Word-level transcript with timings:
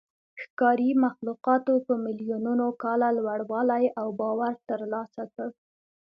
ښکاري 0.43 0.89
مخلوقاتو 1.05 1.73
په 1.87 1.93
میلیونونو 2.05 2.65
کاله 2.83 3.09
لوړوالی 3.17 3.85
او 3.99 4.07
باور 4.19 4.53
ترلاسه 4.69 5.23
کړ. 5.33 5.49